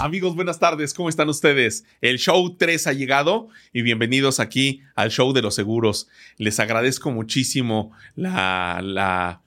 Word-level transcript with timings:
Amigos, 0.00 0.36
buenas 0.36 0.60
tardes, 0.60 0.94
¿cómo 0.94 1.08
están 1.08 1.28
ustedes? 1.28 1.84
El 2.00 2.18
show 2.18 2.56
3 2.56 2.86
ha 2.86 2.92
llegado 2.92 3.48
y 3.72 3.82
bienvenidos 3.82 4.38
aquí 4.38 4.82
al 4.94 5.10
show 5.10 5.32
de 5.32 5.42
los 5.42 5.56
seguros. 5.56 6.06
Les 6.36 6.60
agradezco 6.60 7.10
muchísimo 7.10 7.90
la, 8.14 8.80
la 8.80 9.42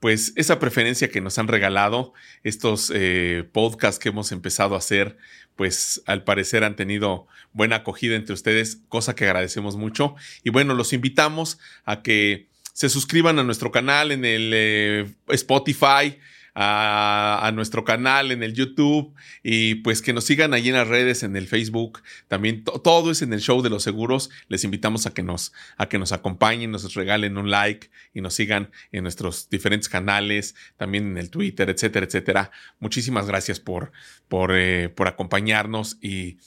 pues 0.00 0.32
esa 0.36 0.58
preferencia 0.58 1.10
que 1.10 1.20
nos 1.20 1.38
han 1.38 1.48
regalado, 1.48 2.14
estos 2.44 2.90
eh, 2.94 3.46
podcasts 3.52 3.98
que 3.98 4.08
hemos 4.08 4.32
empezado 4.32 4.74
a 4.74 4.78
hacer, 4.78 5.18
pues 5.54 6.02
al 6.06 6.24
parecer 6.24 6.64
han 6.64 6.76
tenido 6.76 7.26
buena 7.52 7.76
acogida 7.76 8.16
entre 8.16 8.32
ustedes, 8.32 8.80
cosa 8.88 9.14
que 9.14 9.26
agradecemos 9.26 9.76
mucho. 9.76 10.14
Y 10.44 10.50
bueno, 10.50 10.72
los 10.72 10.94
invitamos 10.94 11.58
a 11.84 12.00
que 12.00 12.48
se 12.72 12.88
suscriban 12.88 13.38
a 13.38 13.44
nuestro 13.44 13.70
canal 13.70 14.12
en 14.12 14.24
el 14.24 14.50
eh, 14.54 15.14
Spotify, 15.28 16.18
a, 16.54 17.50
nuestro 17.54 17.84
canal 17.84 18.30
en 18.30 18.42
el 18.42 18.54
YouTube 18.54 19.12
y 19.42 19.76
pues 19.76 20.02
que 20.02 20.12
nos 20.12 20.24
sigan 20.24 20.54
ahí 20.54 20.68
en 20.68 20.74
las 20.74 20.88
redes, 20.88 21.22
en 21.22 21.36
el 21.36 21.48
Facebook. 21.48 22.02
También 22.28 22.64
todo 22.64 23.10
es 23.10 23.22
en 23.22 23.32
el 23.32 23.40
show 23.40 23.62
de 23.62 23.70
los 23.70 23.82
seguros. 23.82 24.30
Les 24.48 24.64
invitamos 24.64 25.06
a 25.06 25.14
que 25.14 25.22
nos, 25.22 25.52
a 25.76 25.88
que 25.88 25.98
nos 25.98 26.12
acompañen, 26.12 26.70
nos 26.70 26.94
regalen 26.94 27.38
un 27.38 27.50
like 27.50 27.90
y 28.12 28.20
nos 28.20 28.34
sigan 28.34 28.70
en 28.92 29.02
nuestros 29.02 29.48
diferentes 29.50 29.88
canales, 29.88 30.54
también 30.76 31.08
en 31.08 31.18
el 31.18 31.30
Twitter, 31.30 31.68
etcétera, 31.70 32.06
etcétera. 32.06 32.50
Muchísimas 32.78 33.26
gracias 33.26 33.58
por, 33.60 33.92
por, 34.28 34.52
eh, 34.56 34.88
por 34.88 35.08
acompañarnos 35.08 35.98
y 36.00 36.38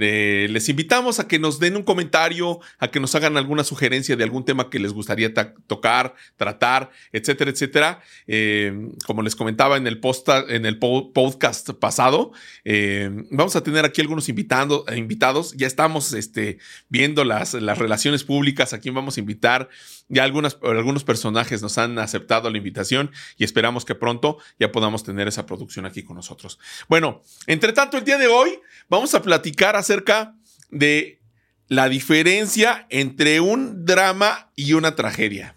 les 0.00 0.68
invitamos 0.68 1.20
a 1.20 1.28
que 1.28 1.38
nos 1.38 1.58
den 1.58 1.76
un 1.76 1.82
comentario, 1.82 2.60
a 2.78 2.88
que 2.88 3.00
nos 3.00 3.14
hagan 3.14 3.36
alguna 3.36 3.64
sugerencia 3.64 4.16
de 4.16 4.24
algún 4.24 4.44
tema 4.44 4.70
que 4.70 4.78
les 4.78 4.92
gustaría 4.92 5.32
tocar, 5.66 6.14
tratar, 6.36 6.90
etcétera, 7.12 7.50
etcétera. 7.50 8.00
Eh, 8.26 8.90
como 9.06 9.22
les 9.22 9.36
comentaba 9.36 9.76
en 9.76 9.86
el, 9.86 10.00
en 10.48 10.66
el 10.66 10.78
podcast 10.78 11.70
pasado, 11.70 12.32
eh, 12.64 13.10
vamos 13.30 13.56
a 13.56 13.62
tener 13.62 13.84
aquí 13.84 14.00
algunos 14.00 14.28
invitando, 14.28 14.84
invitados. 14.96 15.52
Ya 15.56 15.66
estamos 15.66 16.12
este, 16.12 16.58
viendo 16.88 17.24
las, 17.24 17.54
las 17.54 17.78
relaciones 17.78 18.24
públicas, 18.24 18.72
a 18.72 18.80
quién 18.80 18.94
vamos 18.94 19.16
a 19.16 19.20
invitar. 19.20 19.68
Ya 20.10 20.24
algunas, 20.24 20.58
algunos 20.62 21.04
personajes 21.04 21.62
nos 21.62 21.78
han 21.78 21.98
aceptado 21.98 22.50
la 22.50 22.58
invitación 22.58 23.12
y 23.38 23.44
esperamos 23.44 23.84
que 23.84 23.94
pronto 23.94 24.38
ya 24.58 24.72
podamos 24.72 25.04
tener 25.04 25.28
esa 25.28 25.46
producción 25.46 25.86
aquí 25.86 26.02
con 26.02 26.16
nosotros. 26.16 26.58
Bueno, 26.88 27.22
entre 27.46 27.72
tanto, 27.72 27.96
el 27.96 28.04
día 28.04 28.18
de 28.18 28.26
hoy 28.26 28.60
vamos 28.88 29.14
a 29.14 29.22
platicar 29.22 29.76
acerca 29.76 30.34
de 30.70 31.20
la 31.68 31.88
diferencia 31.88 32.86
entre 32.90 33.40
un 33.40 33.86
drama 33.86 34.50
y 34.56 34.72
una 34.72 34.96
tragedia. 34.96 35.56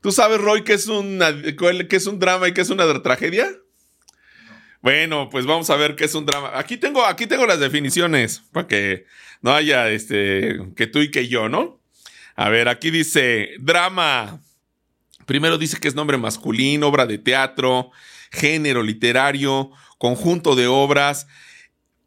¿Tú 0.00 0.12
sabes, 0.12 0.40
Roy, 0.40 0.64
qué 0.64 0.72
es, 0.72 0.86
una, 0.86 1.30
qué 1.42 1.96
es 1.96 2.06
un 2.06 2.18
drama 2.18 2.48
y 2.48 2.54
qué 2.54 2.62
es 2.62 2.70
una 2.70 3.02
tragedia? 3.02 3.50
Bueno, 4.80 5.28
pues 5.28 5.44
vamos 5.44 5.68
a 5.68 5.76
ver 5.76 5.96
qué 5.96 6.04
es 6.04 6.14
un 6.14 6.24
drama. 6.24 6.52
Aquí 6.54 6.78
tengo, 6.78 7.04
aquí 7.04 7.26
tengo 7.26 7.44
las 7.44 7.60
definiciones 7.60 8.42
para 8.52 8.66
que 8.66 9.04
no 9.42 9.52
haya 9.52 9.90
este, 9.90 10.58
que 10.76 10.86
tú 10.86 11.00
y 11.00 11.10
que 11.10 11.28
yo, 11.28 11.48
¿no? 11.50 11.77
A 12.38 12.50
ver, 12.50 12.68
aquí 12.68 12.92
dice 12.92 13.50
drama. 13.58 14.40
Primero 15.26 15.58
dice 15.58 15.78
que 15.80 15.88
es 15.88 15.96
nombre 15.96 16.18
masculino, 16.18 16.86
obra 16.86 17.04
de 17.04 17.18
teatro, 17.18 17.90
género 18.30 18.84
literario, 18.84 19.72
conjunto 19.98 20.54
de 20.54 20.68
obras, 20.68 21.26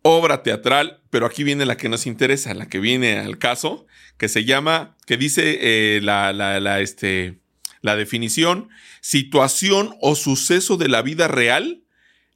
obra 0.03 0.41
teatral, 0.41 1.01
pero 1.09 1.25
aquí 1.25 1.43
viene 1.43 1.65
la 1.65 1.75
que 1.75 1.89
nos 1.89 2.07
interesa, 2.07 2.53
la 2.53 2.69
que 2.69 2.79
viene 2.79 3.17
al 3.19 3.39
caso, 3.39 3.85
que 4.17 4.29
se 4.29 4.45
llama, 4.45 4.95
que 5.05 5.17
dice 5.17 5.57
eh, 5.59 5.99
la, 6.01 6.31
la, 6.31 6.79
este, 6.79 7.41
la 7.81 7.97
definición, 7.97 8.69
situación 9.01 9.97
o 9.99 10.16
suceso 10.16 10.77
de 10.77 10.88
la 10.88 11.01
vida 11.01 11.27
real 11.27 11.83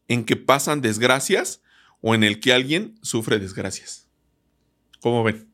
en 0.09 0.25
que 0.25 0.35
pasan 0.35 0.81
desgracias 0.81 1.61
o 2.02 2.13
en 2.13 2.25
el 2.25 2.41
que 2.41 2.52
alguien 2.52 2.99
sufre 3.02 3.39
desgracias. 3.39 4.09
¿Cómo 4.99 5.23
ven? 5.23 5.47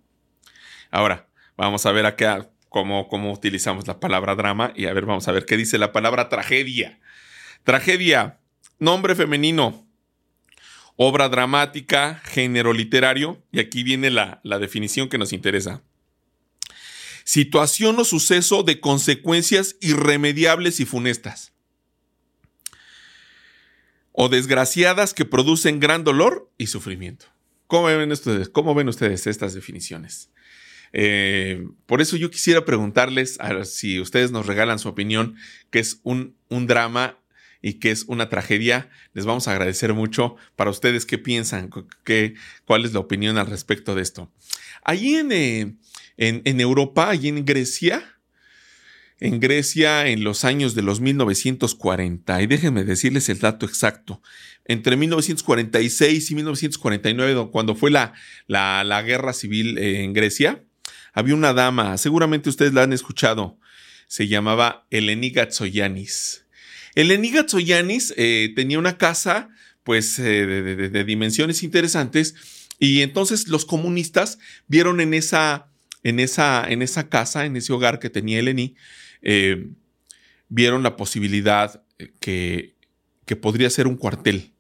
Ahora, 0.90 1.31
Vamos 1.62 1.86
a 1.86 1.92
ver 1.92 2.08
acá 2.08 2.50
cómo, 2.70 3.08
cómo 3.08 3.32
utilizamos 3.32 3.86
la 3.86 4.00
palabra 4.00 4.34
drama 4.34 4.74
y 4.76 4.88
a 4.88 4.94
ver, 4.94 5.06
vamos 5.06 5.28
a 5.28 5.32
ver 5.32 5.46
qué 5.46 5.58
dice 5.58 5.78
la 5.78 5.92
palabra 5.92 6.28
tragedia. 6.28 7.00
Tragedia, 7.64 8.40
nombre 8.80 9.14
femenino, 9.14 9.88
obra 10.96 11.30
dramática, 11.30 12.20
género 12.26 12.74
literario, 12.74 13.46
y 13.52 13.60
aquí 13.60 13.84
viene 13.84 14.10
la, 14.10 14.42
la 14.44 14.58
definición 14.58 15.08
que 15.08 15.20
nos 15.20 15.34
interesa. 15.34 15.84
Situación 17.26 18.00
o 18.00 18.06
suceso 18.06 18.64
de 18.64 18.80
consecuencias 18.80 19.76
irremediables 19.82 20.80
y 20.80 20.86
funestas. 20.86 21.54
O 24.14 24.30
desgraciadas 24.30 25.14
que 25.14 25.26
producen 25.26 25.80
gran 25.80 26.04
dolor 26.04 26.50
y 26.58 26.66
sufrimiento. 26.66 27.28
¿Cómo 27.68 27.86
ven 27.86 28.12
ustedes, 28.12 28.50
cómo 28.50 28.74
ven 28.74 28.90
ustedes 28.90 29.28
estas 29.28 29.54
definiciones? 29.54 30.32
Eh, 30.94 31.68
por 31.86 32.02
eso 32.02 32.18
yo 32.18 32.30
quisiera 32.32 32.66
preguntarles 32.66 33.38
si 33.64 34.00
ustedes 34.00 34.32
nos 34.32 34.46
regalan 34.46 34.80
su 34.80 34.90
opinión, 34.90 35.36
que 35.70 35.80
es 35.80 36.02
un, 36.04 36.36
drama 36.50 37.18
y 37.62 37.76
que 37.76 37.92
es 37.92 38.04
una 38.04 38.30
tragedia. 38.30 38.90
Les 39.14 39.26
vamos 39.26 39.48
a 39.48 39.52
agradecer 39.52 39.94
mucho. 39.94 40.36
Para 40.56 40.72
ustedes, 40.72 41.06
¿qué 41.06 41.18
piensan? 41.18 41.70
¿Qué, 42.04 42.36
¿Cuál 42.66 42.86
es 42.86 42.94
la 42.94 43.00
opinión 43.00 43.38
al 43.38 43.48
respecto 43.48 43.96
de 43.96 44.02
esto? 44.02 44.32
Allí 44.84 45.16
en, 45.16 45.32
eh, 45.32 45.76
en, 46.18 46.42
en, 46.46 46.60
Europa, 46.60 47.10
allí 47.10 47.30
en 47.30 47.46
Grecia, 47.46 48.18
en 49.20 49.40
Grecia 49.40 50.08
en 50.08 50.24
los 50.24 50.44
años 50.44 50.74
de 50.74 50.82
los 50.82 51.00
1940, 51.00 52.42
y 52.42 52.48
déjenme 52.48 52.84
decirles 52.84 53.30
el 53.30 53.38
dato 53.38 53.68
exacto, 53.68 54.22
entre 54.66 54.96
1946 54.98 56.32
y 56.32 56.36
1949, 56.36 57.50
cuando 57.52 57.76
fue 57.76 57.92
la, 57.92 58.14
la, 58.48 58.84
la 58.84 59.04
guerra 59.04 59.34
civil 59.34 59.78
en 59.78 60.14
Grecia, 60.14 60.64
había 61.14 61.36
una 61.36 61.54
dama, 61.54 61.98
seguramente 61.98 62.50
ustedes 62.50 62.74
la 62.74 62.84
han 62.84 62.94
escuchado, 62.94 63.58
se 64.08 64.28
llamaba 64.28 64.86
Eleni 64.90 65.30
Gatsoyanis. 65.30 66.46
Eleni 66.96 67.32
Gatsoyanis 67.32 68.14
eh, 68.18 68.52
tenía 68.56 68.80
una 68.80 68.98
casa, 68.98 69.50
pues, 69.84 70.20
eh, 70.20 70.46
de, 70.46 71.04
dimensiones 71.04 71.64
interesantes, 71.64 72.36
y 72.80 73.02
entonces 73.02 73.48
los 73.48 73.66
comunistas 73.66 74.40
vieron 74.68 75.02
en 75.02 75.14
esa, 75.14 75.68
en 76.04 76.20
esa, 76.20 76.66
en 76.68 76.82
esa 76.82 77.10
casa, 77.10 77.46
en 77.46 77.56
ese 77.56 77.74
hogar 77.74 78.00
que 78.00 78.10
tenía 78.10 78.40
Eleni, 78.40 78.76
eh, 79.22 79.70
vieron 80.50 80.84
la 80.84 80.98
posibilidad 80.98 81.84
que, 82.20 82.76
que 83.26 83.36
podría 83.36 83.70
ser 83.70 83.88
un 83.88 83.98
cuartel 83.98 84.51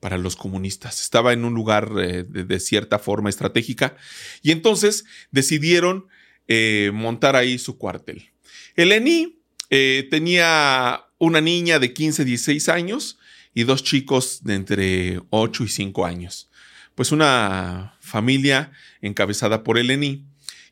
para 0.00 0.18
los 0.18 0.36
comunistas. 0.36 1.00
Estaba 1.00 1.32
en 1.32 1.44
un 1.44 1.54
lugar 1.54 1.90
eh, 1.98 2.24
de, 2.24 2.60
cierta 2.60 2.98
forma 2.98 3.28
estratégica 3.28 3.96
y 4.42 4.52
entonces 4.52 5.04
decidieron 5.30 6.06
eh, 6.46 6.90
montar 6.94 7.36
ahí 7.36 7.58
su 7.58 7.78
cuartel. 7.78 8.30
Eleni 8.76 9.40
eh, 9.70 10.06
tenía 10.10 11.04
una 11.18 11.40
niña 11.40 11.78
de 11.78 11.92
15, 11.92 12.24
16 12.24 12.68
años 12.68 13.18
y 13.54 13.64
dos 13.64 13.82
chicos 13.82 14.44
de 14.44 14.54
entre 14.54 15.20
8 15.30 15.64
y 15.64 15.68
5 15.68 16.06
años. 16.06 16.48
Pues 16.94 17.12
una 17.12 17.96
familia 18.00 18.72
encabezada 19.00 19.62
por 19.62 19.78
Eleni. 19.78 20.24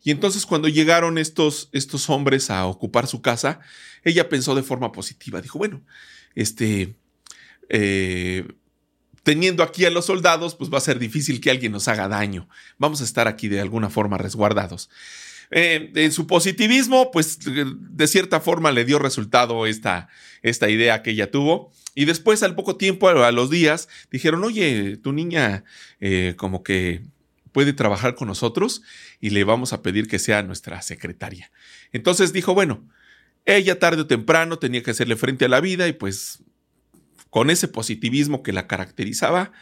Y 0.03 0.13
entonces 0.13 0.47
cuando 0.47 0.69
llegaron 0.69 1.19
estos, 1.19 1.69
estos 1.73 2.09
hombres 2.11 2.51
a 2.51 2.67
ocupar 2.67 3.09
su 3.09 3.23
casa, 3.23 3.61
ella 4.05 4.29
pensó 4.29 4.55
de 4.55 4.63
forma 4.63 4.93
positiva. 4.93 5.41
Dijo, 5.41 5.59
bueno, 5.59 5.83
este, 6.37 6.95
teniendo 9.27 9.65
aquí 9.65 9.85
a 9.85 9.91
los 9.91 10.07
soldados, 10.07 10.55
pues 10.55 10.73
va 10.73 10.79
a 10.79 10.81
ser 10.81 11.01
difícil 11.01 11.41
que 11.41 11.51
alguien 11.51 11.73
nos 11.73 11.89
haga 11.89 12.07
daño. 12.07 12.49
Vamos 12.79 13.01
a 13.01 13.05
estar 13.05 13.27
aquí 13.27 13.49
de 13.49 13.61
alguna 13.61 13.91
forma 13.91 14.19
resguardados. 14.19 14.89
Eh, 15.51 15.91
en 15.97 16.13
su 16.13 16.29
positivismo, 16.29 17.11
pues 17.11 17.41
de 17.41 18.07
cierta 18.07 18.39
forma 18.39 18.71
le 18.71 18.85
dio 18.85 19.01
resultado 19.01 19.67
esta, 19.67 20.09
esta 20.43 20.71
idea 20.71 21.03
que 21.03 21.11
ella 21.11 21.33
tuvo. 21.33 21.73
Y 21.97 22.05
después, 22.05 22.45
al 22.45 22.55
poco 22.55 22.77
tiempo, 22.77 23.09
a 23.09 23.33
los 23.33 23.51
días, 23.51 23.89
dijeron, 24.13 24.45
oye, 24.45 24.97
tu 24.97 25.13
niña 25.13 25.65
eh, 25.99 26.35
como 26.37 26.63
que 26.63 27.03
puede 27.51 27.73
trabajar 27.73 28.15
con 28.15 28.29
nosotros 28.29 28.83
y 29.21 29.31
le 29.31 29.43
vamos 29.43 29.73
a 29.73 29.83
pedir 29.83 30.07
que 30.07 30.21
sea 30.21 30.45
nuestra 30.45 30.83
secretaria. 30.83 31.51
Entonces 31.91 32.33
dijo, 32.33 32.55
bueno, 32.55 32.89
ella 33.45 33.81
tarde 33.81 34.03
o 34.03 34.07
temprano 34.07 34.61
tenía 34.61 34.85
que 34.85 34.93
hacerle 34.93 35.17
frente 35.17 35.47
a 35.47 35.49
la 35.49 35.61
vida 35.61 35.89
y 35.89 35.95
pues 35.95 36.45
con 37.31 37.51
ese 37.51 37.69
positivismo 37.69 38.43
que 38.43 38.53
la 38.53 38.67
caracterizaba, 38.67 39.53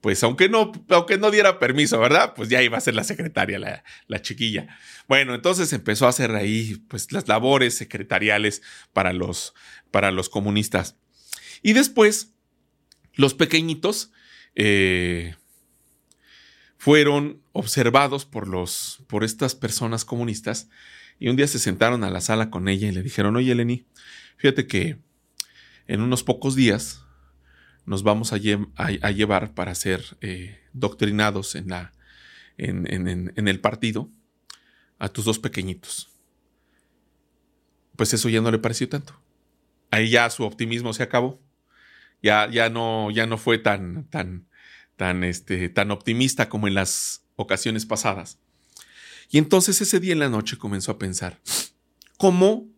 pues 0.00 0.22
aunque 0.22 0.48
no, 0.48 0.72
aunque 0.88 1.18
no 1.18 1.30
diera 1.30 1.58
permiso, 1.58 1.98
¿verdad? 1.98 2.32
Pues 2.34 2.48
ya 2.48 2.62
iba 2.62 2.78
a 2.78 2.80
ser 2.80 2.94
la 2.94 3.04
secretaria, 3.04 3.58
la, 3.58 4.22
chiquilla. 4.22 4.78
Bueno, 5.08 5.34
entonces 5.34 5.72
empezó 5.72 6.06
a 6.06 6.10
hacer 6.10 6.34
ahí 6.34 6.82
pues 6.88 7.12
las 7.12 7.28
labores 7.28 7.74
secretariales 7.74 8.62
para 8.92 9.12
los, 9.12 9.54
para 9.90 10.10
los 10.10 10.28
comunistas. 10.28 10.96
Y 11.62 11.74
después, 11.74 12.32
los 13.14 13.34
pequeñitos 13.34 14.12
eh, 14.54 15.34
fueron 16.78 17.42
observados 17.52 18.24
por, 18.24 18.48
los, 18.48 19.04
por 19.06 19.22
estas 19.22 19.54
personas 19.54 20.06
comunistas 20.06 20.70
y 21.18 21.28
un 21.28 21.36
día 21.36 21.46
se 21.46 21.58
sentaron 21.58 22.02
a 22.02 22.10
la 22.10 22.22
sala 22.22 22.48
con 22.48 22.68
ella 22.68 22.88
y 22.88 22.92
le 22.92 23.02
dijeron, 23.02 23.36
oye 23.36 23.52
Eleni, 23.52 23.86
fíjate 24.38 24.66
que 24.66 24.98
en 25.90 26.02
unos 26.02 26.22
pocos 26.22 26.54
días 26.54 27.04
nos 27.84 28.04
vamos 28.04 28.32
a, 28.32 28.36
llevar 28.38 29.54
para 29.54 29.74
ser 29.74 30.04
eh, 30.20 30.60
doctrinados 30.72 31.56
en, 31.56 31.68
la, 31.68 31.92
en, 32.56 33.48
el 33.48 33.60
partido 33.60 34.08
a 35.00 35.08
tus 35.08 35.24
dos 35.24 35.40
pequeñitos. 35.40 36.08
Pues 37.96 38.14
eso 38.14 38.28
ya 38.28 38.40
no 38.40 38.52
le 38.52 38.60
pareció 38.60 38.88
tanto. 38.88 39.20
Ahí 39.90 40.10
ya 40.10 40.30
su 40.30 40.44
optimismo 40.44 40.92
se 40.92 41.02
acabó. 41.02 41.42
Ya, 42.22 42.48
ya, 42.48 42.70
no, 42.70 43.10
ya 43.10 43.26
no 43.26 43.36
fue 43.36 43.58
tan, 43.58 44.04
tan, 44.10 44.46
tan, 44.94 45.24
este, 45.24 45.70
tan 45.70 45.90
optimista 45.90 46.48
como 46.48 46.68
en 46.68 46.74
las 46.74 47.24
ocasiones 47.34 47.84
pasadas. 47.84 48.38
Y 49.28 49.38
entonces 49.38 49.80
ese 49.80 49.98
día 49.98 50.12
en 50.12 50.20
la 50.20 50.28
noche 50.28 50.56
comenzó 50.56 50.92
a 50.92 50.98
pensar, 50.98 51.40
¿cómo, 52.16 52.68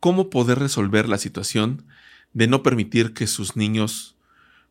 cómo 0.00 0.30
poder 0.30 0.60
resolver 0.60 1.10
la 1.10 1.18
situación 1.18 1.86
de 2.34 2.46
no 2.46 2.62
permitir 2.62 3.14
que 3.14 3.26
sus 3.26 3.56
niños 3.56 4.16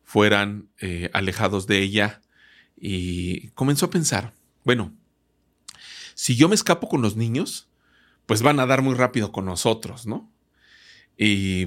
fueran 0.04 0.68
eh, 0.80 1.10
alejados 1.12 1.66
de 1.66 1.80
ella? 1.80 2.22
Y 2.76 3.48
comenzó 3.50 3.86
a 3.86 3.90
pensar, 3.90 4.32
bueno, 4.64 4.94
si 6.14 6.36
yo 6.36 6.48
me 6.48 6.54
escapo 6.54 6.88
con 6.88 7.02
los 7.02 7.16
niños, 7.16 7.68
pues 8.26 8.42
van 8.42 8.60
a 8.60 8.66
dar 8.66 8.82
muy 8.82 8.94
rápido 8.94 9.32
con 9.32 9.44
nosotros, 9.44 10.06
¿no? 10.06 10.30
Y 11.16 11.66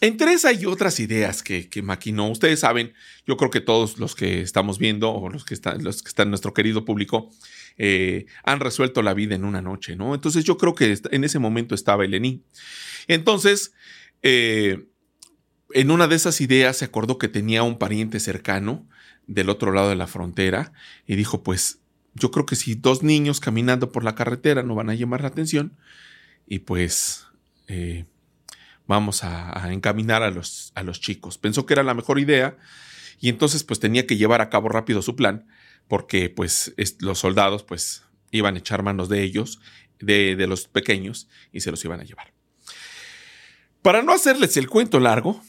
entre 0.00 0.32
esas 0.32 0.56
hay 0.56 0.66
otras 0.66 1.00
ideas 1.00 1.42
que, 1.42 1.68
maquinó. 1.82 2.30
Ustedes 2.30 2.60
saben, 2.60 2.94
yo 3.26 3.36
creo 3.36 3.50
que 3.50 3.60
todos 3.60 3.98
los 3.98 4.14
que 4.14 4.40
estamos 4.40 4.78
viendo 4.78 5.10
o 5.10 5.28
los 5.28 5.44
que 5.44 5.54
están, 5.54 5.82
los 5.82 6.02
que 6.02 6.08
están 6.08 6.28
en 6.28 6.30
nuestro 6.30 6.54
querido 6.54 6.84
público 6.84 7.30
eh, 7.76 8.26
han 8.44 8.60
resuelto 8.60 9.02
la 9.02 9.14
vida 9.14 9.34
en 9.34 9.44
una 9.44 9.60
noche, 9.60 9.96
¿no? 9.96 10.14
Entonces 10.14 10.44
yo 10.44 10.56
creo 10.56 10.74
que 10.74 10.98
en 11.10 11.24
ese 11.24 11.38
momento 11.38 11.74
estaba 11.74 12.04
Eleni. 12.04 12.44
Entonces, 13.08 13.72
eh, 14.22 14.86
en 15.70 15.90
una 15.90 16.08
de 16.08 16.16
esas 16.16 16.40
ideas 16.40 16.76
se 16.76 16.84
acordó 16.84 17.18
que 17.18 17.28
tenía 17.28 17.62
un 17.62 17.78
pariente 17.78 18.20
cercano 18.20 18.86
del 19.26 19.50
otro 19.50 19.72
lado 19.72 19.90
de 19.90 19.96
la 19.96 20.06
frontera 20.06 20.72
y 21.06 21.16
dijo, 21.16 21.42
pues 21.42 21.80
yo 22.14 22.30
creo 22.30 22.46
que 22.46 22.56
si 22.56 22.74
dos 22.74 23.02
niños 23.02 23.40
caminando 23.40 23.92
por 23.92 24.04
la 24.04 24.14
carretera 24.14 24.62
no 24.62 24.74
van 24.74 24.90
a 24.90 24.94
llamar 24.94 25.22
la 25.22 25.28
atención 25.28 25.76
y 26.46 26.60
pues... 26.60 27.26
Eh, 27.68 28.06
vamos 28.88 29.22
a, 29.22 29.70
encaminar 29.70 30.24
a 30.24 30.30
los, 30.30 30.72
a 30.74 30.82
los 30.82 31.00
chicos. 31.00 31.38
Pensó 31.38 31.66
que 31.66 31.74
era 31.74 31.84
la 31.84 31.94
mejor 31.94 32.18
idea 32.18 32.56
y 33.20 33.28
entonces 33.28 33.62
pues 33.62 33.78
tenía 33.78 34.06
que 34.06 34.16
llevar 34.16 34.40
a 34.40 34.50
cabo 34.50 34.68
rápido 34.68 35.02
su 35.02 35.14
plan 35.14 35.46
porque 35.86 36.30
pues 36.30 36.74
los 36.98 37.18
soldados 37.18 37.62
pues 37.62 38.02
iban 38.30 38.56
a 38.56 38.58
echar 38.58 38.82
manos 38.82 39.08
de 39.08 39.22
ellos, 39.22 39.60
de, 40.00 40.34
los 40.46 40.66
pequeños 40.68 41.28
y 41.52 41.60
se 41.60 41.70
los 41.70 41.84
iban 41.84 42.00
a 42.00 42.04
llevar. 42.04 42.32
Para 43.82 44.02
no 44.02 44.12
hacerles 44.12 44.56
el 44.56 44.68
cuento 44.68 45.00
largo, 45.00 45.42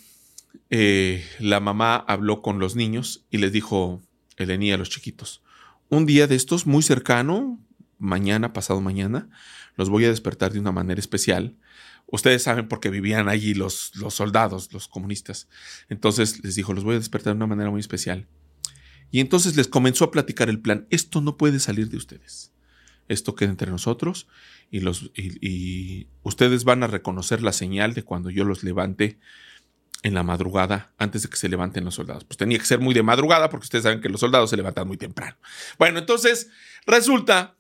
eh, 0.70 1.26
la 1.40 1.60
mamá 1.60 1.96
habló 1.96 2.42
con 2.42 2.60
los 2.60 2.76
niños 2.76 3.26
y 3.30 3.38
les 3.38 3.52
dijo, 3.52 4.02
Eleni 4.38 4.72
a 4.72 4.78
los 4.78 4.90
chiquitos, 4.90 5.42
un 5.90 6.06
día 6.06 6.28
de 6.28 6.36
estos 6.36 6.68
muy 6.68 6.84
cercano, 6.84 7.60
mañana, 7.98 8.54
pasado 8.54 8.82
mañana, 8.82 9.30
los 9.76 9.90
voy 9.90 10.06
a 10.06 10.10
despertar 10.10 10.54
de 10.54 10.60
una 10.60 10.72
manera 10.72 11.00
especial 11.00 11.56
Ustedes 12.12 12.44
saben 12.44 12.68
porque 12.68 12.90
vivían 12.90 13.30
allí 13.30 13.54
los, 13.54 13.96
los 13.96 14.16
soldados, 14.16 14.74
los 14.74 14.88
comunistas. 14.88 15.48
Entonces 15.90 16.44
les 16.44 16.56
dijo, 16.56 16.74
los 16.74 16.84
voy 16.84 16.96
a 16.96 17.00
despertar 17.00 17.34
de 17.34 17.38
una 17.38 17.48
manera 17.48 17.70
muy 17.70 17.80
especial. 17.80 18.28
Y 19.12 19.20
entonces 19.20 19.56
les 19.56 19.68
comenzó 19.68 20.06
a 20.06 20.12
platicar 20.12 20.50
el 20.50 20.60
plan. 20.60 20.88
Esto 20.90 21.22
no 21.22 21.38
puede 21.38 21.60
salir 21.60 21.90
de 21.90 21.98
ustedes. 21.98 22.52
Esto 23.08 23.36
queda 23.36 23.50
entre 23.50 23.72
nosotros 23.72 24.28
y, 24.72 24.80
los, 24.80 25.12
y, 25.16 26.08
ustedes 26.24 26.64
van 26.64 26.84
a 26.84 26.88
reconocer 26.88 27.42
la 27.42 27.54
señal 27.54 27.94
de 27.94 28.04
cuando 28.04 28.30
yo 28.30 28.44
los 28.44 28.64
levante 28.64 29.20
en 30.04 30.14
la 30.14 30.24
madrugada 30.24 30.94
antes 30.98 31.24
de 31.24 31.30
que 31.30 31.38
se 31.38 31.50
levanten 31.50 31.84
los 31.84 31.96
soldados. 31.96 32.24
Pues 32.24 32.38
tenía 32.38 32.58
que 32.58 32.66
ser 32.66 32.80
muy 32.80 32.94
de 32.94 33.04
madrugada 33.04 33.50
porque 33.50 33.66
ustedes 33.66 33.84
saben 33.84 34.02
que 34.02 34.10
los 34.10 34.20
soldados 34.22 34.50
se 34.50 34.58
levantan 34.58 34.88
muy 34.88 34.98
temprano. 34.98 35.38
Bueno, 35.78 36.00
entonces 36.00 36.50
resulta 36.86 37.56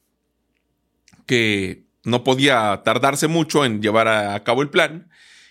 que 1.25 1.85
no 2.03 2.23
podía 2.23 2.81
tardarse 2.83 3.27
mucho 3.27 3.65
en 3.65 3.81
llevar 3.81 4.07
a, 4.07 4.41
cabo 4.43 4.61
el 4.61 4.69
plan 4.69 5.09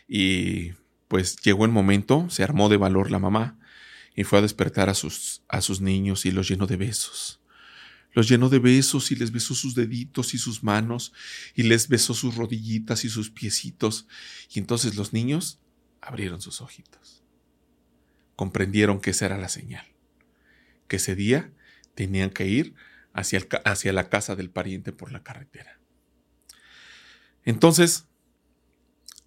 y 0.08 0.72
pues 1.08 1.36
llegó 1.36 1.64
el 1.64 1.70
momento, 1.70 2.28
se 2.30 2.42
armó 2.42 2.68
de 2.68 2.76
valor 2.76 3.10
la 3.10 3.18
mamá 3.18 3.58
y 4.14 4.24
fue 4.24 4.38
a 4.38 4.42
despertar 4.42 4.88
a 4.88 4.94
sus, 4.94 5.42
a 5.48 5.60
sus 5.60 5.80
niños 5.80 6.26
y 6.26 6.30
los 6.30 6.48
llenó 6.48 6.66
de 6.66 6.76
besos. 6.76 7.40
Los 8.12 8.28
llenó 8.28 8.48
de 8.48 8.58
besos 8.58 9.12
y 9.12 9.16
les 9.16 9.30
besó 9.30 9.54
sus 9.54 9.74
deditos 9.74 10.32
y 10.34 10.38
sus 10.38 10.64
manos 10.64 11.12
y 11.54 11.64
les 11.64 11.88
besó 11.88 12.14
sus 12.14 12.34
rodillitas 12.34 13.04
y 13.04 13.10
sus 13.10 13.30
piecitos. 13.30 14.06
Y 14.52 14.58
entonces 14.58 14.96
los 14.96 15.12
niños 15.12 15.60
abrieron 16.08 16.40
sus 16.40 16.60
ojitos. 16.62 17.22
Comprendieron 18.34 19.00
que 19.00 19.10
esa 19.10 19.26
era 19.26 19.36
la 19.36 19.48
señal, 19.48 19.86
que 20.88 20.96
ese 20.96 21.14
día 21.14 21.52
tenían 21.94 22.30
que 22.30 22.46
ir 22.46 22.74
hacia, 23.12 23.46
hacia 23.64 23.92
la 23.92 24.08
casa 24.08 24.34
del 24.34 24.50
pariente 24.50 24.92
por 24.92 25.12
la 25.12 25.22
carretera. 25.22 25.78
Entonces, 27.44 28.06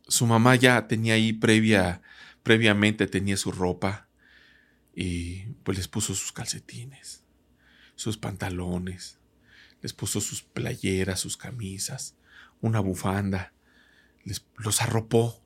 su 0.07 0.25
mamá 0.25 0.55
ya 0.55 0.87
tenía 0.87 1.13
ahí 1.13 1.33
previa, 1.33 2.01
previamente 2.41 3.05
tenía 3.05 3.37
su 3.37 3.51
ropa 3.51 4.07
y 4.95 5.43
pues 5.63 5.77
les 5.77 5.87
puso 5.87 6.15
sus 6.15 6.31
calcetines, 6.31 7.23
sus 7.95 8.17
pantalones, 8.17 9.19
les 9.81 9.93
puso 9.93 10.19
sus 10.19 10.41
playeras, 10.41 11.19
sus 11.19 11.37
camisas, 11.37 12.15
una 12.59 12.79
bufanda, 12.79 13.53
les, 14.23 14.45
los 14.57 14.81
arropó 14.81 15.41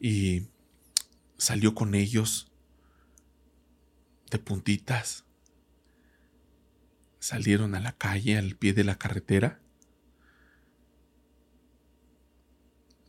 y 0.00 0.48
salió 1.38 1.74
con 1.74 1.94
ellos 1.94 2.50
de 4.30 4.38
puntitas. 4.38 5.24
Salieron 7.18 7.74
a 7.74 7.80
la 7.80 7.92
calle 7.92 8.38
al 8.38 8.56
pie 8.56 8.72
de 8.72 8.84
la 8.84 8.98
carretera 8.98 9.60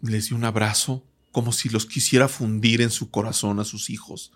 les 0.01 0.27
dio 0.27 0.37
un 0.37 0.45
abrazo 0.45 1.05
como 1.31 1.51
si 1.51 1.69
los 1.69 1.85
quisiera 1.85 2.27
fundir 2.27 2.81
en 2.81 2.89
su 2.89 3.11
corazón 3.11 3.59
a 3.59 3.65
sus 3.65 3.89
hijos. 3.89 4.31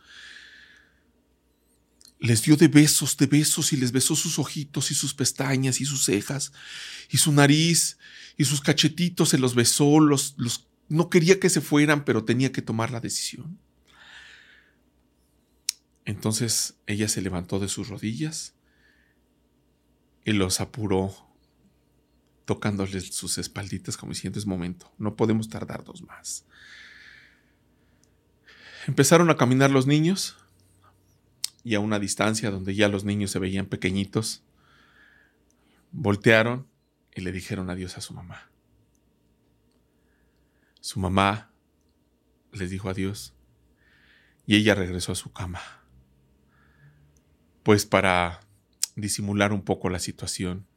Les 2.19 2.43
dio 2.43 2.55
de 2.55 2.67
besos, 2.67 3.17
de 3.17 3.25
besos 3.25 3.73
y 3.73 3.77
les 3.77 3.91
besó 3.91 4.15
sus 4.15 4.37
ojitos 4.37 4.91
y 4.91 4.95
sus 4.95 5.13
pestañas 5.13 5.81
y 5.81 5.85
sus 5.85 6.05
cejas 6.05 6.51
y 7.09 7.17
su 7.17 7.31
nariz 7.31 7.97
y 8.37 8.45
sus 8.45 8.61
cachetitos 8.61 9.29
se 9.29 9.39
los 9.39 9.55
besó, 9.55 9.99
los, 9.99 10.35
los, 10.37 10.67
no 10.91 11.09
quería 11.09 11.39
que 11.39 11.49
se 11.49 11.61
fueran, 11.61 12.03
pero 12.03 12.25
tenía 12.25 12.51
que 12.51 12.61
tomar 12.61 12.91
la 12.91 12.99
decisión. 12.99 13.57
Entonces 16.03 16.75
ella 16.85 17.07
se 17.07 17.21
levantó 17.21 17.59
de 17.59 17.69
sus 17.69 17.87
rodillas 17.87 18.55
y 20.25 20.33
los 20.33 20.59
apuró 20.59 21.15
tocándoles 22.43 23.15
sus 23.15 23.37
espalditas 23.37 23.95
como 23.95 24.11
diciendo 24.11 24.37
es 24.37 24.45
momento, 24.45 24.91
no 24.97 25.15
podemos 25.15 25.47
tardar 25.47 25.85
dos 25.85 26.01
más. 26.01 26.43
Empezaron 28.85 29.29
a 29.29 29.37
caminar 29.37 29.71
los 29.71 29.87
niños 29.87 30.35
y 31.63 31.75
a 31.75 31.79
una 31.79 31.99
distancia 31.99 32.51
donde 32.51 32.75
ya 32.75 32.89
los 32.89 33.05
niños 33.05 33.31
se 33.31 33.39
veían 33.39 33.67
pequeñitos, 33.67 34.43
voltearon 35.93 36.67
y 37.15 37.21
le 37.21 37.31
dijeron 37.31 37.69
adiós 37.69 37.97
a 37.97 38.01
su 38.01 38.13
mamá. 38.13 38.50
Su 40.81 40.99
mamá 40.99 41.53
les 42.51 42.69
dijo 42.69 42.89
adiós 42.89 43.33
y 44.45 44.57
ella 44.57 44.75
regresó 44.75 45.13
a 45.13 45.15
su 45.15 45.31
cama, 45.31 45.61
pues 47.63 47.85
para 47.85 48.41
disimular 48.95 49.53
un 49.53 49.63
poco 49.63 49.89
la 49.89 49.99
situación 49.99 50.67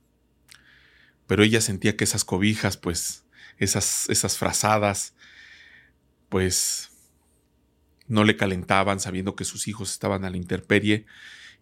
pero 1.27 1.43
ella 1.43 1.61
sentía 1.61 1.97
que 1.97 2.05
esas 2.05 2.25
cobijas, 2.25 2.77
pues, 2.77 3.25
esas, 3.59 4.09
esas 4.11 4.37
frazadas, 4.37 5.15
pues, 6.29 6.91
no 8.07 8.25
le 8.25 8.37
calentaban 8.37 9.01
sabiendo 9.01 9.35
que 9.35 9.45
sus 9.45 9.67
hijos 9.69 9.91
estaban 9.91 10.25
a 10.25 10.31
la 10.31 10.37
intemperie 10.37 11.07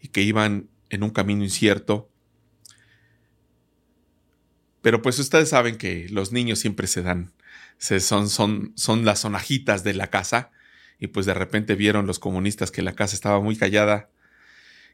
y 0.01 0.09
que 0.09 0.23
iban 0.23 0.69
en 0.91 1.05
un 1.05 1.11
camino 1.11 1.45
incierto. 1.45 2.11
Pero 4.81 5.01
pues 5.01 5.21
ustedes 5.21 5.51
saben 5.51 5.77
que 5.77 6.09
los 6.09 6.33
niños 6.33 6.59
siempre 6.59 6.89
se 6.89 7.03
dan, 7.03 7.33
son, 7.78 8.28
son, 8.28 8.73
son 8.76 9.04
las 9.04 9.21
sonajitas 9.21 9.85
de 9.85 9.94
la 9.94 10.09
casa 10.09 10.50
y 10.99 11.09
pues 11.09 11.26
de 11.26 11.35
repente 11.35 11.75
vieron 11.75 12.06
los 12.06 12.18
comunistas 12.18 12.71
que 12.71 12.82
la 12.82 12.94
casa 12.94 13.14
estaba 13.14 13.40
muy 13.40 13.56
callada 13.56 14.11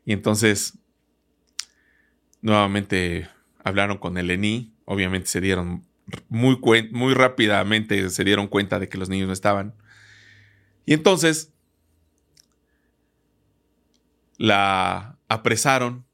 y 0.04 0.12
entonces 0.12 0.78
nuevamente 2.40 3.28
hablaron 3.62 3.98
con 3.98 4.16
el 4.16 4.30
ENI, 4.30 4.72
obviamente 4.84 5.28
se 5.28 5.40
dieron 5.40 5.86
muy, 6.28 6.58
muy 6.92 7.14
rápidamente, 7.14 8.08
se 8.10 8.24
dieron 8.24 8.48
cuenta 8.48 8.78
de 8.78 8.88
que 8.88 8.98
los 8.98 9.08
niños 9.08 9.26
no 9.26 9.32
estaban. 9.32 9.74
Y 10.86 10.94
entonces 10.94 11.52
la 14.38 15.18
apresaron 15.28 16.06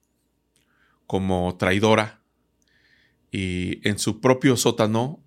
como 1.06 1.56
traidora 1.56 2.22
y 3.30 3.86
en 3.88 3.98
su 3.98 4.20
propio 4.20 4.56
sótano 4.56 5.23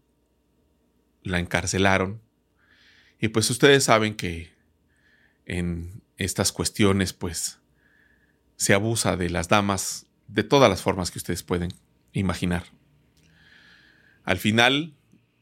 la 1.28 1.40
encarcelaron. 1.40 2.22
Y 3.20 3.30
pues 3.30 3.50
ustedes 3.50 3.84
saben 3.84 4.16
que 4.16 4.52
en 5.46 6.02
estas 6.18 6.52
cuestiones, 6.52 7.14
pues 7.14 7.60
se 8.56 8.74
abusa 8.74 9.16
de 9.16 9.30
las 9.30 9.48
damas 9.48 10.08
de 10.28 10.44
todas 10.44 10.70
las 10.70 10.82
formas 10.82 11.12
que 11.12 11.20
ustedes 11.20 11.44
pueden 11.44 11.74
imaginar. 12.12 12.66
Al 14.24 14.38
final 14.38 14.94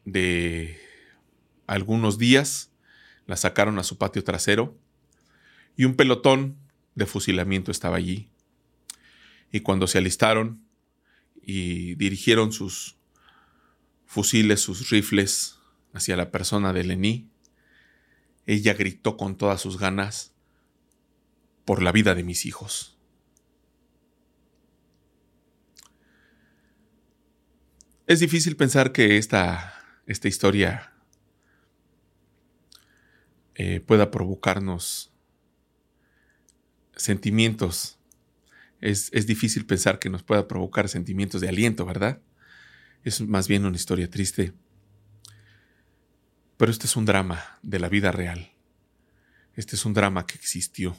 de 0.03 0.79
algunos 1.65 2.17
días, 2.17 2.71
la 3.25 3.37
sacaron 3.37 3.79
a 3.79 3.83
su 3.83 3.97
patio 3.97 4.23
trasero 4.23 4.77
y 5.75 5.85
un 5.85 5.95
pelotón 5.95 6.57
de 6.93 7.05
fusilamiento 7.05 7.71
estaba 7.71 7.97
allí. 7.97 8.29
Y 9.51 9.61
cuando 9.61 9.87
se 9.87 9.97
alistaron 9.97 10.63
y 11.41 11.95
dirigieron 11.95 12.51
sus 12.51 12.97
fusiles, 14.05 14.61
sus 14.61 14.89
rifles 14.89 15.54
hacia 15.95 16.17
la 16.17 16.29
persona 16.29 16.73
de 16.73 16.83
Lení, 16.83 17.31
ella 18.45 18.73
gritó 18.73 19.17
con 19.17 19.37
todas 19.37 19.61
sus 19.61 19.79
ganas 19.79 20.33
por 21.63 21.81
la 21.81 21.91
vida 21.91 22.13
de 22.13 22.23
mis 22.23 22.45
hijos. 22.45 22.99
Es 28.07 28.19
difícil 28.19 28.55
pensar 28.55 28.91
que 28.91 29.17
esta, 29.17 29.73
esta 30.05 30.27
historia 30.27 30.93
eh, 33.55 33.79
pueda 33.79 34.11
provocarnos 34.11 35.11
sentimientos. 36.95 37.97
Es, 38.79 39.09
es 39.11 39.25
difícil 39.25 39.65
pensar 39.65 39.97
que 39.97 40.09
nos 40.09 40.21
pueda 40.21 40.47
provocar 40.47 40.87
sentimientos 40.87 41.41
de 41.41 41.49
aliento, 41.49 41.85
¿verdad? 41.85 42.21
Es 43.03 43.21
más 43.21 43.47
bien 43.47 43.65
una 43.65 43.75
historia 43.75 44.09
triste. 44.09 44.53
Pero 46.57 46.71
este 46.71 46.87
es 46.87 46.95
un 46.95 47.05
drama 47.05 47.59
de 47.61 47.79
la 47.79 47.89
vida 47.89 48.11
real. 48.11 48.51
Este 49.55 49.75
es 49.75 49.85
un 49.85 49.93
drama 49.93 50.25
que 50.25 50.35
existió. 50.35 50.97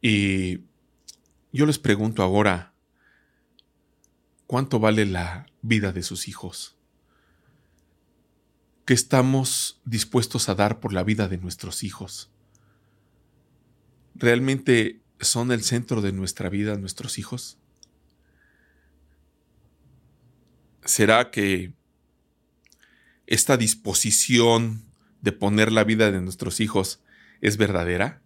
Y 0.00 0.60
yo 1.52 1.66
les 1.66 1.78
pregunto 1.78 2.22
ahora, 2.22 2.72
¿cuánto 4.46 4.78
vale 4.78 5.04
la 5.06 5.46
vida 5.62 5.92
de 5.92 6.02
sus 6.02 6.28
hijos? 6.28 6.76
¿Qué 8.84 8.94
estamos 8.94 9.80
dispuestos 9.84 10.48
a 10.48 10.54
dar 10.54 10.80
por 10.80 10.92
la 10.92 11.02
vida 11.02 11.28
de 11.28 11.38
nuestros 11.38 11.82
hijos? 11.82 12.30
¿Realmente 14.14 15.02
son 15.20 15.52
el 15.52 15.62
centro 15.62 16.00
de 16.00 16.12
nuestra 16.12 16.48
vida 16.48 16.76
nuestros 16.76 17.18
hijos? 17.18 17.58
¿Será 20.84 21.30
que 21.30 21.74
esta 23.28 23.58
disposición 23.58 24.82
de 25.20 25.32
poner 25.32 25.70
la 25.70 25.84
vida 25.84 26.10
de 26.10 26.20
nuestros 26.22 26.60
hijos 26.60 27.02
es 27.42 27.58
verdadera? 27.58 28.22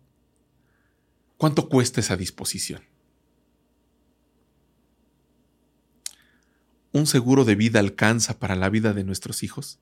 ¿Cuánto 1.37 1.69
cuesta 1.69 2.01
esa 2.01 2.17
disposición? 2.17 2.85
¿Un 6.93 7.09
seguro 7.09 7.45
de 7.45 7.57
vida 7.57 7.81
alcanza 7.81 8.39
para 8.39 8.55
la 8.55 8.69
vida 8.69 8.93
de 8.93 9.03
nuestros 9.03 9.43
hijos? 9.43 9.81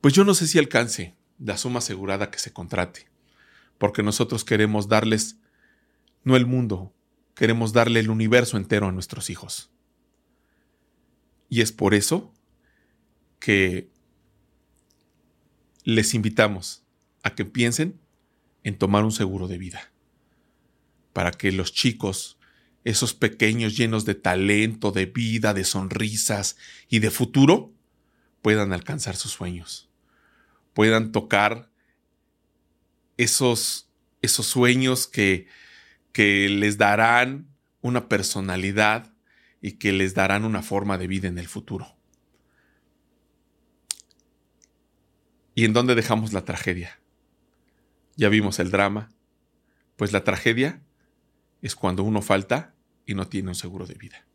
Pues 0.00 0.12
yo 0.12 0.24
no 0.24 0.34
sé 0.34 0.48
si 0.48 0.58
alcance 0.58 1.14
la 1.38 1.56
suma 1.56 1.78
asegurada 1.78 2.32
que 2.32 2.40
se 2.40 2.52
contrate, 2.52 3.06
porque 3.78 4.02
nosotros 4.02 4.44
queremos 4.44 4.88
darles 4.88 5.36
no 6.24 6.34
el 6.34 6.46
mundo, 6.46 6.92
queremos 7.36 7.72
darle 7.72 8.00
el 8.00 8.10
universo 8.10 8.56
entero 8.56 8.88
a 8.88 8.92
nuestros 8.92 9.30
hijos. 9.30 9.70
Y 11.48 11.60
es 11.60 11.70
por 11.70 11.94
eso 11.94 12.34
que 13.40 13.90
les 15.82 16.14
invitamos 16.14 16.84
a 17.22 17.34
que 17.34 17.44
piensen 17.44 17.98
en 18.62 18.78
tomar 18.78 19.04
un 19.04 19.12
seguro 19.12 19.48
de 19.48 19.58
vida, 19.58 19.90
para 21.12 21.32
que 21.32 21.50
los 21.50 21.72
chicos, 21.72 22.38
esos 22.84 23.14
pequeños 23.14 23.76
llenos 23.76 24.04
de 24.04 24.14
talento, 24.14 24.92
de 24.92 25.06
vida, 25.06 25.54
de 25.54 25.64
sonrisas 25.64 26.56
y 26.88 27.00
de 27.00 27.10
futuro, 27.10 27.72
puedan 28.42 28.72
alcanzar 28.72 29.16
sus 29.16 29.32
sueños, 29.32 29.88
puedan 30.74 31.10
tocar 31.10 31.70
esos, 33.16 33.90
esos 34.22 34.46
sueños 34.46 35.06
que, 35.06 35.46
que 36.12 36.48
les 36.48 36.78
darán 36.78 37.48
una 37.80 38.08
personalidad 38.08 39.12
y 39.62 39.72
que 39.72 39.92
les 39.92 40.14
darán 40.14 40.44
una 40.44 40.62
forma 40.62 40.98
de 40.98 41.06
vida 41.06 41.28
en 41.28 41.38
el 41.38 41.48
futuro. 41.48 41.99
¿Y 45.54 45.64
en 45.64 45.72
dónde 45.72 45.94
dejamos 45.94 46.32
la 46.32 46.44
tragedia? 46.44 47.00
Ya 48.16 48.28
vimos 48.28 48.58
el 48.58 48.70
drama, 48.70 49.10
pues 49.96 50.12
la 50.12 50.24
tragedia 50.24 50.82
es 51.62 51.74
cuando 51.74 52.02
uno 52.02 52.22
falta 52.22 52.74
y 53.06 53.14
no 53.14 53.28
tiene 53.28 53.48
un 53.48 53.54
seguro 53.54 53.86
de 53.86 53.94
vida. 53.94 54.26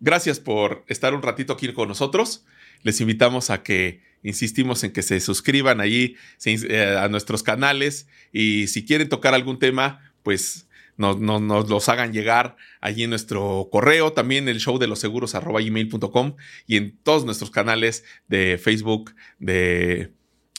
Gracias 0.00 0.38
por 0.38 0.84
estar 0.88 1.14
un 1.14 1.22
ratito 1.22 1.52
aquí 1.52 1.72
con 1.72 1.88
nosotros. 1.88 2.44
Les 2.82 3.00
invitamos 3.00 3.50
a 3.50 3.62
que 3.62 4.02
insistimos 4.22 4.84
en 4.84 4.92
que 4.92 5.02
se 5.02 5.20
suscriban 5.20 5.80
allí 5.80 6.16
eh, 6.44 6.96
a 6.98 7.08
nuestros 7.08 7.42
canales 7.42 8.06
y 8.32 8.66
si 8.66 8.84
quieren 8.84 9.08
tocar 9.08 9.34
algún 9.34 9.58
tema, 9.58 10.12
pues 10.22 10.68
nos, 10.96 11.68
los 11.68 11.88
hagan 11.88 12.12
llegar 12.12 12.56
allí 12.80 13.04
en 13.04 13.10
nuestro 13.10 13.68
correo, 13.70 14.12
también 14.12 14.48
el 14.48 14.60
show 14.60 14.78
de 14.78 14.86
los 14.86 14.98
seguros 14.98 15.34
arroba 15.34 15.60
y 15.62 16.76
en 16.76 16.98
todos 17.02 17.24
nuestros 17.24 17.50
canales 17.50 18.04
de 18.28 18.58
Facebook, 18.58 19.14
de 19.38 20.12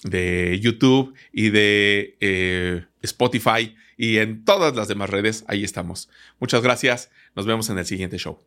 de 0.05 0.59
YouTube 0.61 1.13
y 1.31 1.49
de 1.49 2.17
eh, 2.19 2.85
Spotify 3.01 3.75
y 3.97 4.17
en 4.17 4.45
todas 4.45 4.75
las 4.75 4.87
demás 4.87 5.09
redes. 5.09 5.43
Ahí 5.47 5.63
estamos. 5.63 6.09
Muchas 6.39 6.61
gracias. 6.61 7.11
Nos 7.35 7.45
vemos 7.45 7.69
en 7.69 7.77
el 7.77 7.85
siguiente 7.85 8.17
show. 8.17 8.39